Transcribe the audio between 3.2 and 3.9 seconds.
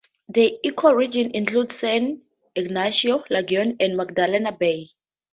Lagoon